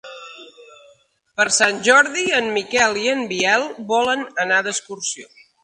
[1.41, 5.33] Per Sant Jordi en Miquel i en Biel volen anar d'excursió.